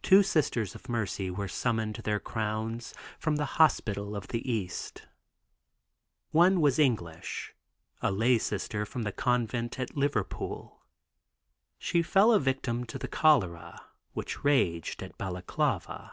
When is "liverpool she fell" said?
9.98-12.32